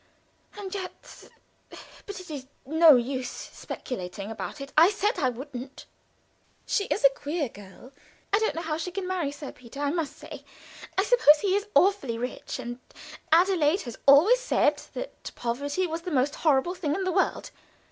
And 0.57 0.73
yet 0.73 1.29
but 2.07 2.19
it 2.19 2.31
is 2.31 2.47
no 2.65 2.95
use 2.95 3.29
speculating 3.29 4.31
about 4.31 4.59
it 4.59 4.73
I 4.75 4.89
said 4.89 5.19
I 5.19 5.29
wouldn't. 5.29 5.85
"She 6.65 6.85
is 6.85 7.05
a 7.05 7.11
queer 7.15 7.47
girl. 7.49 7.91
I 8.33 8.39
don't 8.39 8.55
know 8.55 8.63
how 8.63 8.77
she 8.77 8.89
can 8.89 9.07
marry 9.07 9.31
Sir 9.31 9.51
Peter, 9.51 9.79
I 9.79 9.91
must 9.91 10.17
say. 10.17 10.43
I 10.97 11.03
suppose 11.03 11.41
he 11.43 11.55
is 11.55 11.67
awfully 11.75 12.17
rich, 12.17 12.57
and 12.57 12.79
Adelaide 13.31 13.81
has 13.83 13.99
always 14.07 14.39
said 14.39 14.81
that 14.95 15.29
poverty 15.35 15.85
was 15.85 16.01
the 16.01 16.09
most 16.09 16.33
horrible 16.37 16.73
thing 16.73 16.95
in 16.95 17.03
the 17.03 17.11
world. 17.11 17.51